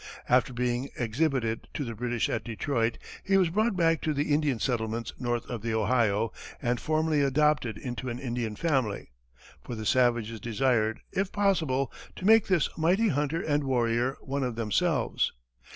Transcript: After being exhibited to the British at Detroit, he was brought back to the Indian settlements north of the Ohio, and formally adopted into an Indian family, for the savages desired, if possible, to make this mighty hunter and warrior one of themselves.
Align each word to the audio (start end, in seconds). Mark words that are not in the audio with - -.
After 0.27 0.51
being 0.51 0.89
exhibited 0.97 1.67
to 1.75 1.85
the 1.85 1.93
British 1.93 2.27
at 2.27 2.43
Detroit, 2.43 2.97
he 3.23 3.37
was 3.37 3.51
brought 3.51 3.75
back 3.75 4.01
to 4.01 4.15
the 4.15 4.33
Indian 4.33 4.57
settlements 4.57 5.13
north 5.19 5.45
of 5.47 5.61
the 5.61 5.75
Ohio, 5.75 6.31
and 6.59 6.79
formally 6.79 7.21
adopted 7.21 7.77
into 7.77 8.09
an 8.09 8.17
Indian 8.17 8.55
family, 8.55 9.11
for 9.63 9.75
the 9.75 9.85
savages 9.85 10.39
desired, 10.39 11.01
if 11.11 11.31
possible, 11.31 11.93
to 12.15 12.25
make 12.25 12.47
this 12.47 12.67
mighty 12.75 13.09
hunter 13.09 13.43
and 13.43 13.63
warrior 13.63 14.17
one 14.21 14.41
of 14.43 14.55
themselves. 14.55 15.33